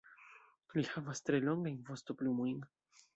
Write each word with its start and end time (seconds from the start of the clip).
Li 0.77 0.83
havas 0.93 1.21
tre 1.27 1.41
longajn 1.49 1.77
vostoplumojn. 1.91 2.57